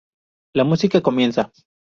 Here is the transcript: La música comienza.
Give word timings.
La 0.55 0.63
música 0.63 0.99
comienza. 0.99 1.51